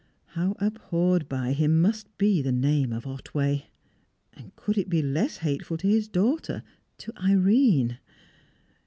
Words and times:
How 0.29 0.55
abhorred 0.57 1.29
by 1.29 1.53
him 1.53 1.79
must 1.79 2.17
be 2.17 2.41
the 2.41 2.51
name 2.51 2.91
of 2.91 3.05
Otway! 3.05 3.65
And 4.33 4.55
could 4.55 4.75
it 4.75 4.89
be 4.89 5.03
less 5.03 5.37
hateful 5.37 5.77
to 5.77 5.85
his 5.87 6.07
daughter, 6.07 6.63
to 6.97 7.13
Irene? 7.21 7.99